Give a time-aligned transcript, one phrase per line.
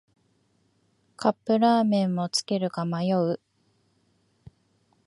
[1.15, 3.39] カップラーメンもつけるか迷う